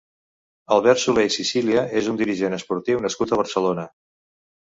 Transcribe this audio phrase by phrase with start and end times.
[0.77, 3.85] Albert Soler i Sicília és un dirigent esportiu nascut a Barcelona.